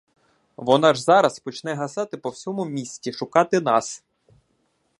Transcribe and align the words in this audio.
Вона 0.57 0.93
ж 0.93 1.01
зараз 1.03 1.39
почне 1.39 1.73
гасати 1.73 2.17
по 2.17 2.29
всьому 2.29 2.65
місті, 2.65 3.13
шукати 3.13 3.59
нас. 3.61 4.03